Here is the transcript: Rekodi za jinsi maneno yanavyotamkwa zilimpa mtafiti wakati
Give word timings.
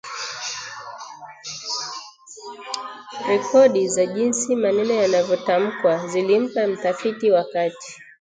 Rekodi 3.27 3.87
za 3.87 4.05
jinsi 4.05 4.55
maneno 4.55 4.93
yanavyotamkwa 4.93 6.07
zilimpa 6.07 6.67
mtafiti 6.67 7.31
wakati 7.31 8.01